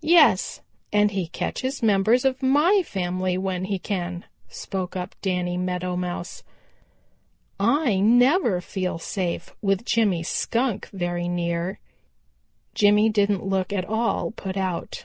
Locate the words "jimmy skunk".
9.84-10.88